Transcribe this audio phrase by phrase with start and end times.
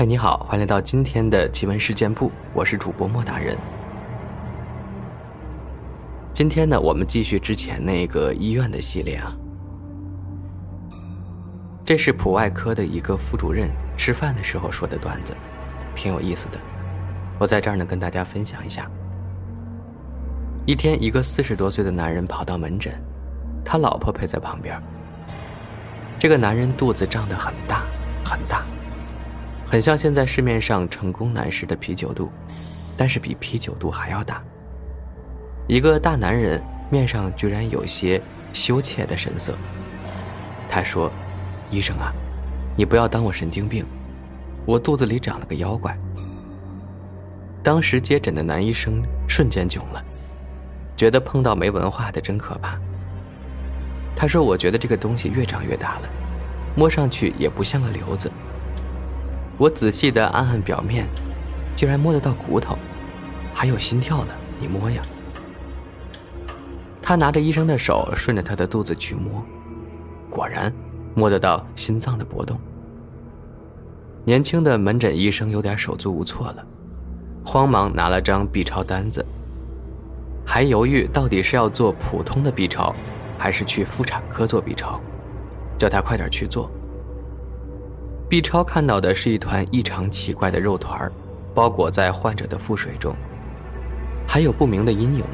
[0.00, 3.54] 嗨，你好，欢迎来到今天的奇闻事件部，我是主播莫大人。
[6.32, 9.30] 今天呢，我们继续之前那个医院的系列啊。
[11.84, 15.34] 这是普外科的一个副主任吃饭的时候说的段子，
[15.94, 16.56] 挺有意思的。
[17.38, 18.90] 我在这儿呢，跟大家分享一下。
[20.64, 22.90] 一天，一个四十多岁的男人跑到门诊，
[23.62, 24.82] 他老婆陪在旁边。
[26.18, 27.82] 这个男人肚子胀得很大
[28.24, 28.62] 很大，
[29.70, 32.28] 很像现在市面上成功男士的啤酒肚，
[32.96, 34.42] 但是比啤酒肚还要大。
[35.68, 36.60] 一个大男人
[36.90, 38.20] 面上居然有些
[38.52, 39.54] 羞怯的神色。
[40.68, 41.08] 他说
[41.70, 42.12] ：“医生啊，
[42.76, 43.86] 你不要当我神经病，
[44.66, 45.96] 我肚子里长了个妖怪。”
[47.62, 50.04] 当时接诊的男医生瞬间囧了，
[50.96, 52.76] 觉得碰到没文化的真可怕。
[54.16, 56.08] 他说：“我觉得这个东西越长越大了，
[56.74, 58.28] 摸上去也不像个瘤子。
[59.60, 61.06] 我仔细的按按表面，
[61.76, 62.78] 竟然摸得到骨头，
[63.52, 64.32] 还有心跳呢。
[64.58, 65.02] 你摸呀。”
[67.02, 69.44] 他拿着医生的手，顺着他的肚子去摸，
[70.30, 70.72] 果然
[71.14, 72.58] 摸得到心脏的搏动。
[74.24, 76.66] 年轻的门诊医生有点手足无措了，
[77.44, 79.22] 慌忙拿了张 B 超单子，
[80.42, 82.94] 还犹豫到底是要做普通的 B 超。
[83.36, 85.00] 还是去妇产科做 B 超，
[85.78, 86.70] 叫他快点去做。
[88.30, 91.10] B 超看到的是一团异常奇怪的肉团
[91.52, 93.12] 包裹在患者的腹水中，
[94.24, 95.24] 还有不明的阴影，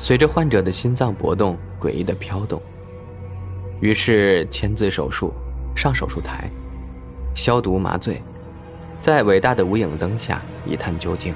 [0.00, 2.60] 随着患者的心脏搏动诡异的飘动。
[3.80, 5.32] 于是签字手术，
[5.76, 6.50] 上手术台，
[7.36, 8.20] 消毒麻醉，
[9.00, 11.32] 在伟大的无影灯下一探究竟。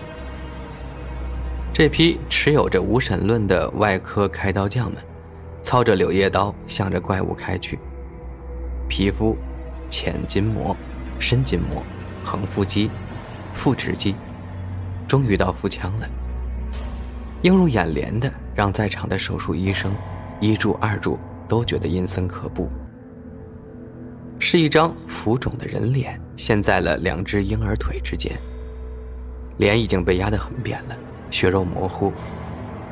[1.72, 5.00] 这批持有着无神论的外科开刀匠们。
[5.62, 7.78] 操着柳叶刀，向着怪物开去。
[8.88, 9.36] 皮肤、
[9.92, 10.74] 浅筋膜、
[11.20, 11.82] 深筋膜、
[12.24, 12.90] 横腹肌、
[13.52, 14.16] 腹直肌，
[15.06, 16.08] 终于到腹腔了。
[17.42, 19.92] 映入眼帘的，让在场的手术医生、
[20.40, 22.70] 一柱、二柱都觉得阴森可怖。
[24.38, 28.32] 是一张浮肿的人脸，陷在了两只婴儿腿之间。
[29.58, 30.96] 脸已经被压得很扁了，
[31.30, 32.10] 血肉模糊，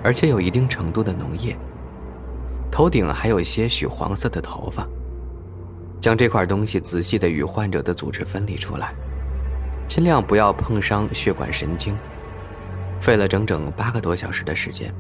[0.03, 1.57] 而且有一定程度的脓液。
[2.71, 4.87] 头顶还有些许黄色的头发。
[6.01, 8.95] 将这块东西仔细的与患者的组织分离出来，
[9.87, 11.97] 尽量不要碰伤血管神经。
[13.01, 14.93] 费了整整八个多小时的时间。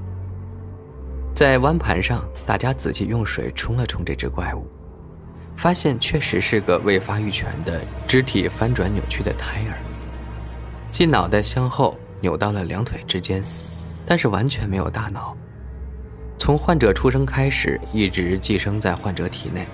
[1.34, 4.66] 在弯盘上，大家仔细用水冲了冲这只怪物，
[5.56, 9.77] 发现确实是个未发育全的肢体翻转扭曲的胎儿，
[10.91, 13.43] 既脑袋向后扭到了两腿之间，
[14.06, 15.37] 但是完全没有大脑。
[16.39, 19.66] 从患者出生开始，一直寄生在患者体内，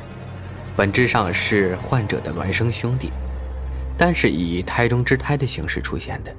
[0.76, 3.10] 本质上是患者的孪生兄弟，
[3.96, 6.30] 但是以胎中之胎的形式出现的。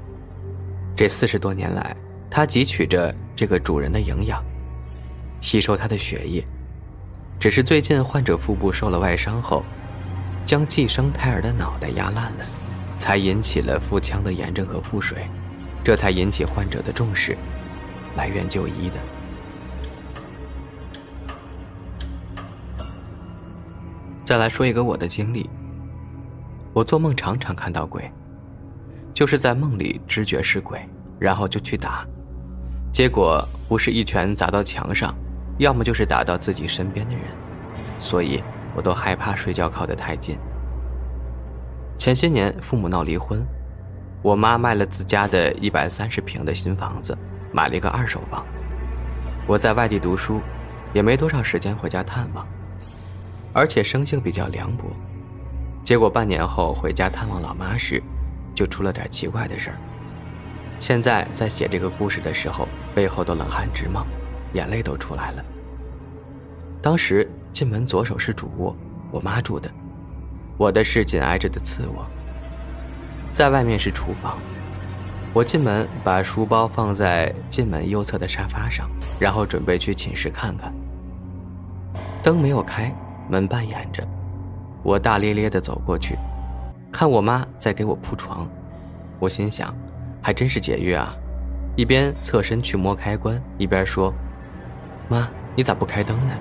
[0.96, 1.98] 这四十多年来，
[2.30, 4.44] 他汲取着这个主人的营养，
[5.42, 6.46] 吸收他的血液。
[7.40, 9.64] 只是最近患者腹部受了外伤后，
[10.46, 12.46] 将寄生胎儿的脑袋压烂了，
[13.00, 15.26] 才引起了腹腔的炎症和腹水，
[15.84, 17.36] 这才引起患者的重视，
[18.16, 19.17] 来院就医的。
[24.28, 25.50] 再来说一个我的经历。
[26.74, 28.12] 我做梦常常看到鬼，
[29.14, 30.78] 就是在梦里知觉是鬼，
[31.18, 32.06] 然后就去打，
[32.92, 35.16] 结果不是一拳砸到墙上，
[35.60, 37.24] 要么就是打到自己身边的人，
[38.00, 38.44] 所以
[38.76, 40.38] 我都害怕睡觉靠得太近。
[41.98, 43.42] 前些年父母闹离婚，
[44.22, 47.18] 我妈卖了自家的一百三十平的新房子，
[47.54, 48.44] 买了一个二手房。
[49.48, 50.42] 我在外地读书，
[50.94, 52.46] 也没多少时间回家探望。
[53.58, 54.84] 而且生性比较凉薄，
[55.84, 58.00] 结果半年后回家探望老妈时，
[58.54, 59.76] 就出了点奇怪的事儿。
[60.80, 64.06] 现在在写这个故事的时候，背后都冷汗直冒，
[64.54, 65.44] 眼泪都出来了。
[66.84, 68.76] 当时进门左手是主卧，
[69.10, 69.68] 我妈住的，
[70.56, 72.06] 我的是紧挨着的次卧。
[73.34, 74.38] 在外面是厨房，
[75.34, 78.88] 我进门把书包放在进门右侧的沙发上，
[79.20, 80.72] 然后准备去寝室看看。
[82.22, 82.94] 灯没有开。
[83.30, 84.08] 门半掩着，
[84.84, 86.16] 我大咧咧的走过去，
[86.92, 88.48] 看我妈在给我铺床，
[89.20, 89.76] 我心想，
[90.22, 91.14] 还真是节约啊！
[91.76, 94.14] 一边侧身去摸开关，一边说
[95.10, 96.34] ：“妈，你咋不开灯呢？”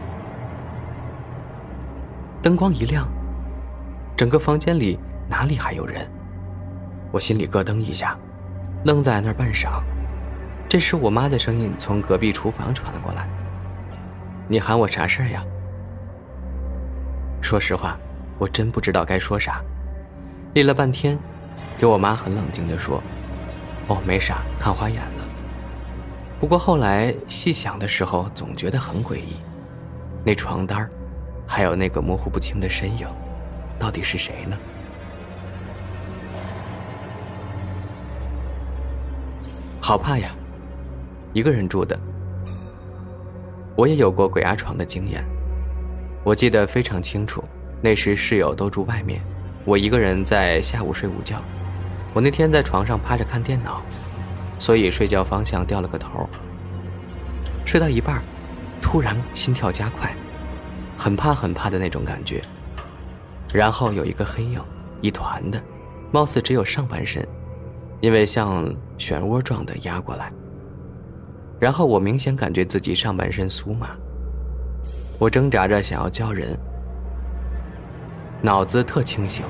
[2.41, 3.09] 灯光一亮，
[4.17, 4.99] 整个房间里
[5.29, 6.09] 哪里还有人？
[7.11, 8.17] 我心里咯噔一下，
[8.85, 9.83] 愣在那儿半晌。
[10.69, 13.29] 这时，我妈的声音从隔壁厨房传了过来
[14.49, 15.45] ：“你喊我啥事儿呀？”
[17.41, 17.97] 说实话，
[18.39, 19.63] 我真不知道该说啥，
[20.55, 21.19] 立了半天，
[21.79, 23.01] 给我妈很冷静地说
[23.87, 25.25] ：“哦，没啥，看花眼了。”
[26.41, 29.37] 不过后来细想的时候，总觉得很诡异。
[30.25, 30.89] 那床单
[31.47, 33.07] 还有那个模糊不清的身影，
[33.79, 34.57] 到底是谁呢？
[39.81, 40.35] 好怕呀！
[41.33, 41.97] 一个人住的，
[43.77, 45.25] 我也有过鬼压床的经验。
[46.27, 47.41] 我记得非常清楚，
[47.81, 49.21] 那时室友都住外面，
[49.65, 51.41] 我一个人在下午睡午觉。
[52.13, 53.81] 我那天在床上趴着看电脑，
[54.59, 56.29] 所以睡觉方向掉了个头。
[57.65, 58.21] 睡到一半，
[58.83, 60.13] 突然心跳加快，
[60.99, 62.43] 很怕很怕的那种感觉。
[63.55, 64.61] 然后有一个黑影，
[65.03, 65.63] 一团的，
[66.11, 67.25] 貌似只有上半身。
[68.01, 68.65] 因为像
[68.99, 70.33] 漩涡状的压过来，
[71.61, 73.97] 然后我明显感觉自己上半身酥麻。
[75.19, 76.59] 我挣扎着想要叫人，
[78.43, 79.45] 脑子特清醒。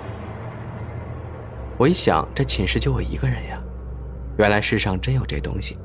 [1.77, 3.59] 我一想，这寝室就我一个人呀，
[4.39, 5.77] 原来世上真有这东西。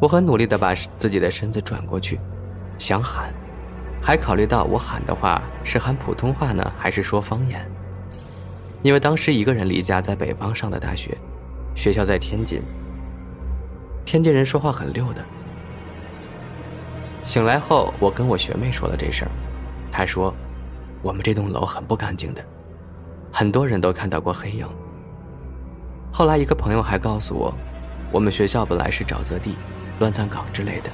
[0.00, 2.18] 我很努力的把自己的身子转过去，
[2.76, 3.32] 想喊，
[4.02, 7.60] 还考虑到我喊的话是喊普通话呢，还是说方言？
[8.82, 11.16] 因为当时一个人离家，在北方上的大学。
[11.74, 12.60] 学校在天津，
[14.04, 15.24] 天津人说话很溜的。
[17.28, 19.30] 醒来后，我跟我学妹说了这事儿，
[19.92, 20.34] 她说，
[21.02, 22.42] 我们这栋楼很不干净的，
[23.30, 24.66] 很多人都看到过黑影。
[26.10, 27.52] 后来一个朋友还告诉我，
[28.10, 29.56] 我们学校本来是沼泽地、
[30.00, 30.88] 乱葬岗之类的。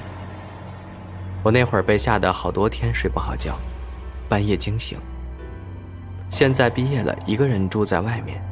[1.41, 3.55] 我那会儿被吓得好多天睡不好觉，
[4.27, 4.99] 半夜惊醒。
[6.29, 8.43] 现在毕业了，一个人住在外面。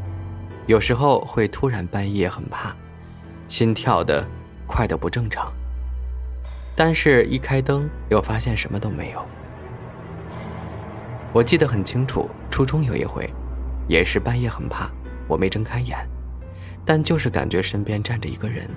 [0.68, 2.74] 有时候会突然半夜很怕，
[3.50, 4.26] 心跳的
[4.66, 5.52] 快的不正常。
[6.76, 9.24] 但是，一开灯又发现什么都没有。
[11.32, 13.28] 我记得很清楚，初中有一回，
[13.88, 14.90] 也是半夜很怕，
[15.28, 15.98] 我没睁开眼，
[16.84, 18.68] 但就是感觉身边站着一个人。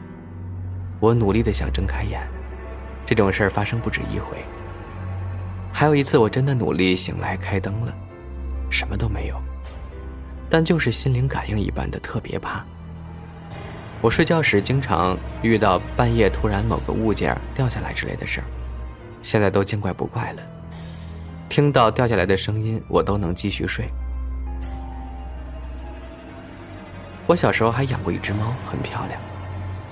[1.00, 2.20] 我努力的想睁开眼，
[3.04, 4.38] 这种事儿发生不止一回。
[5.72, 7.94] 还有一次，我真的努力醒来开灯了，
[8.70, 9.37] 什么都没有。
[10.49, 12.64] 但就是心灵感应一般的特别怕。
[14.02, 18.44] 我睡觉时经常遇到半夜突然某个物件掉下来之类的事儿，
[19.22, 20.43] 现在都见怪不怪了。
[21.48, 23.87] 听到掉下来的声音，我都能继续睡。
[27.26, 29.20] 我小时候还养过一只猫，很漂亮，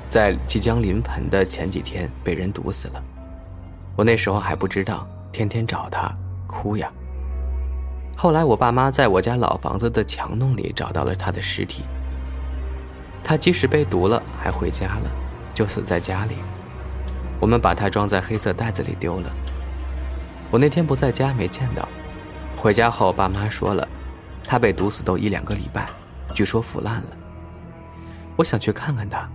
[0.09, 3.03] 在即将临盆的前几天被人毒死了。
[3.97, 6.12] 我那时候还不知道，天天找它，
[6.47, 6.89] 哭呀。
[8.17, 11.83] 后来，我爸妈在我家老房子的墙洞里找到了它的尸体。
[13.25, 15.11] 他即使被毒了，还回家了，
[15.55, 16.35] 就死在家里。
[17.41, 19.32] 我们把它装在黑色袋子里丢了。
[20.50, 21.88] 我那天不在家，没见到。
[22.56, 23.88] 回家后，爸妈说了，
[24.44, 25.87] 他被毒死都一两个礼拜，
[26.35, 27.09] 据说腐烂了。
[28.37, 29.29] 我想去看看他，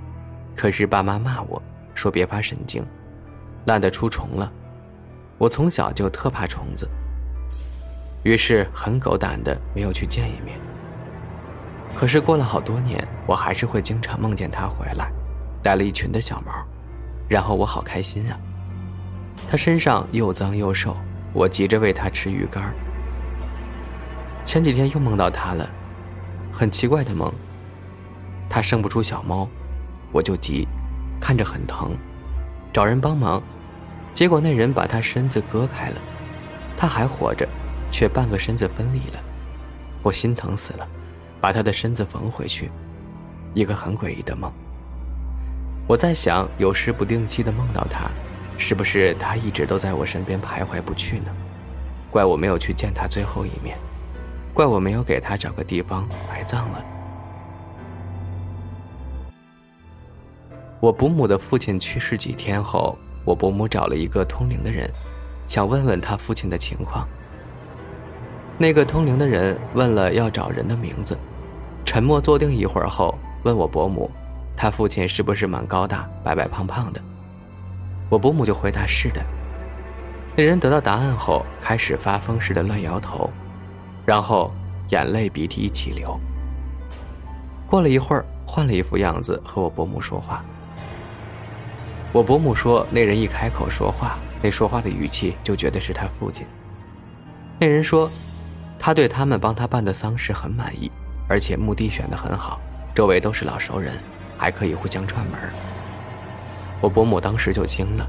[0.56, 1.62] 可是爸妈骂我
[1.94, 2.86] 说别发神经，
[3.66, 4.52] 烂得出虫了。
[5.38, 6.88] 我从小就特怕虫子。
[8.24, 10.60] 于是很狗胆的没有去见一面。
[12.00, 15.12] 可是过了好多年，我还是会经常梦见他回来，
[15.62, 16.54] 带了一群的小猫，
[17.28, 18.40] 然后我好开心啊。
[19.52, 20.96] 他身上又脏又瘦，
[21.34, 22.74] 我急着喂他吃鱼干。
[24.46, 25.70] 前几天又梦到他了，
[26.54, 27.30] 很奇怪的梦。
[28.50, 29.46] 他生不出小猫，
[30.14, 30.66] 我就急，
[31.20, 31.92] 看着很疼，
[32.72, 33.44] 找人帮忙，
[34.14, 35.96] 结果那人把他身子割开了，
[36.78, 37.46] 他还活着。
[37.92, 39.20] 却半个身子分离了，
[40.02, 40.88] 我心疼死了，
[41.42, 42.70] 把他的身子缝回去，
[43.54, 44.52] 一个很诡异的梦。
[45.88, 48.10] 我在想，有时不定期的梦到他，
[48.58, 51.32] 是不是他一直都在我身边徘徊不去呢？
[52.12, 53.78] 怪我没有去见他最后一面，
[54.54, 56.86] 怪我没有给他找个地方埋葬了。
[60.80, 64.90] 我伯母的父亲去世几天后，我伯母找了一个通灵的人，
[65.48, 67.08] 想问问他父亲的情况。
[68.58, 71.18] 那个通灵的人问了要找人的名字，
[71.90, 74.12] 沉默坐定一会儿后，问我伯母，
[74.56, 77.02] 他父亲是不是蛮高大、白白胖胖的？
[78.10, 79.20] 我伯母就回答是的。
[80.36, 83.28] 那人得到答案后，开始发疯似的乱摇头，
[84.06, 84.54] 然后
[84.90, 86.16] 眼泪鼻涕一起流。
[87.66, 90.46] 过了一会儿，换了一副样子和我伯母说话。
[92.14, 96.46] 我伯母说，那人一开口说话，那说话的语气就觉得是他父亲。
[97.58, 98.08] 那人说。
[98.82, 100.90] 他对他们帮他办的丧事很满意，
[101.30, 102.60] 而且墓地选得很好，
[102.94, 103.94] 周围都是老熟人，
[104.36, 105.40] 还可以互相串门。
[106.82, 108.08] 我伯母当时就惊了，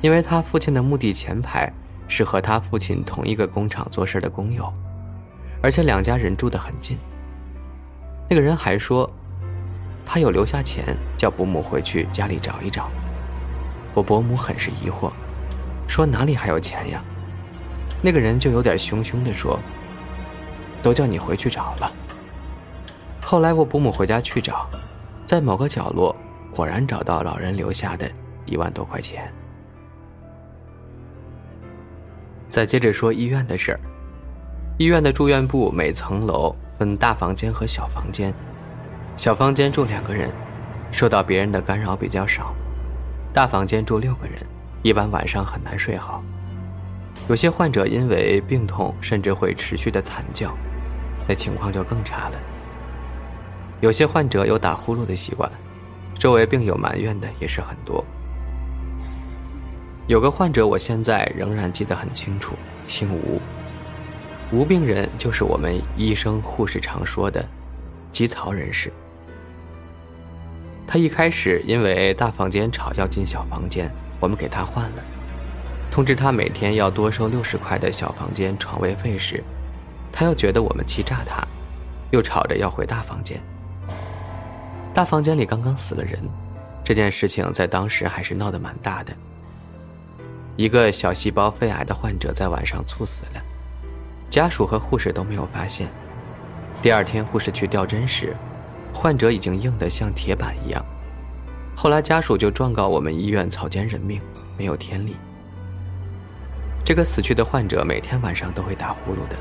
[0.00, 1.70] 因为他父亲的墓地前排
[2.06, 4.72] 是和他父亲同一个工厂做事的工友，
[5.60, 6.96] 而且两家人住得很近。
[8.30, 9.10] 那个人还说，
[10.06, 12.88] 他有留下钱，叫伯母回去家里找一找。
[13.94, 15.10] 我伯母很是疑惑，
[15.88, 17.02] 说哪里还有钱呀？
[18.00, 19.58] 那个人就有点凶凶地说
[20.84, 21.92] ：“都叫你回去找了。”
[23.24, 24.68] 后来我伯母回家去找，
[25.26, 26.14] 在某个角落
[26.54, 28.08] 果然找到老人留下的
[28.46, 29.32] 一万多块钱。
[32.48, 33.80] 再接着说医院的事儿，
[34.78, 38.32] 医院的住院部每层楼分大房间和小房间，
[39.16, 40.30] 小房间住两个人，
[40.92, 42.54] 受到别人的干扰比较少；
[43.32, 44.38] 大房间住六个人，
[44.82, 46.22] 一般晚上很难睡好。
[47.28, 50.52] 有些患者因为病痛，甚至会持续的惨叫，
[51.26, 52.38] 那情况就更差了。
[53.80, 55.50] 有些患者有打呼噜的习惯，
[56.18, 58.04] 周围病友埋怨的也是很多。
[60.06, 62.54] 有个患者，我现在仍然记得很清楚，
[62.86, 63.40] 姓吴。
[64.52, 67.44] 吴病人就是我们医生护士常说的
[68.12, 68.92] “积槽人士”。
[70.86, 73.90] 他一开始因为大房间吵要进小房间，
[74.20, 75.02] 我们给他换了，
[75.90, 79.42] 通知他每天要多收六十块的小房间床位费时，
[80.12, 81.42] 他又觉得我们欺诈他，
[82.10, 83.42] 又吵着要回大房间。
[84.94, 86.16] 大房间里刚刚死了人，
[86.84, 89.12] 这件事情在当时还是闹得蛮大的。
[90.54, 93.42] 一个小细胞肺癌的患者在晚上猝死了，
[94.30, 95.88] 家属和护士都没有发现。
[96.80, 98.32] 第二天护士去吊针时，
[98.94, 100.84] 患者已经硬得像铁板一样。
[101.74, 104.20] 后来家属就状告我们医院草菅人命，
[104.56, 105.16] 没有天理。
[106.84, 109.34] 这个死去的患者每天晚上都会打呼噜的，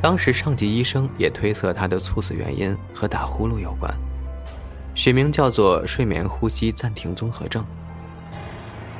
[0.00, 3.92] 当时上级医生也推测他的猝死原因和打呼噜有关。
[4.94, 7.64] 学名叫做睡眠呼吸暂停综合症。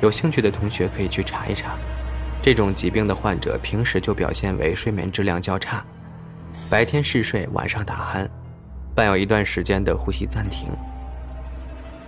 [0.01, 1.71] 有兴趣的同学可以去查一查，
[2.43, 5.83] 这种疾病的患者平时就表现为睡眠质量较差，
[6.69, 8.27] 白天嗜睡，晚上打鼾，
[8.93, 10.69] 伴有一段时间的呼吸暂停。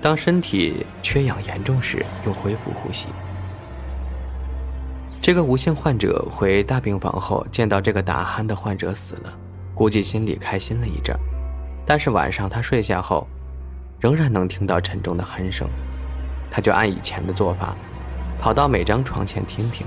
[0.01, 3.07] 当身体缺氧严重时，又恢复呼吸。
[5.21, 9.33] 这个无姓患者回大病房后，见到这个打鼾的患者死了，
[9.73, 11.17] 估计心里开心了一阵，
[11.85, 13.25] 但是晚上他睡下后。
[13.99, 15.67] 仍然能听到沉重的鼾声，
[16.51, 17.75] 他就按以前的做法，
[18.39, 19.85] 跑到每张床前听听。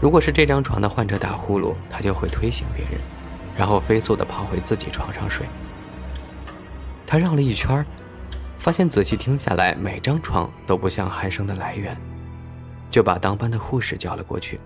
[0.00, 3.00] 如果是这张床的患者打呼噜，他就会推醒别人，
[3.56, 5.46] 然后飞速地跑回自己床上睡。
[7.06, 7.84] 他绕了一圈，
[8.58, 11.96] 发现仔细听下来，每张床都不像鼾声的来源，
[12.90, 14.58] 就把当班的护士叫了过去。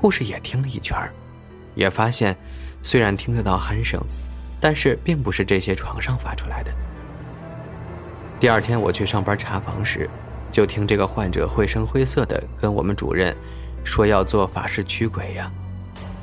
[0.00, 0.98] 护士也听了一圈，
[1.76, 2.36] 也发现
[2.82, 3.98] 虽然听得到鼾声，
[4.60, 6.72] 但是并不是这些床上发出来的。
[8.40, 10.08] 第二天我去上班查房时，
[10.52, 13.34] 就听这个患者绘声绘色的跟我们主任
[13.84, 15.50] 说要做法事驱鬼呀，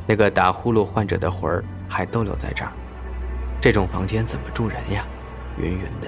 [0.06, 2.72] 那个打呼噜患者的魂儿还逗留在这儿，
[3.60, 5.06] 这种房间怎么住人呀？
[5.58, 6.08] 云云的。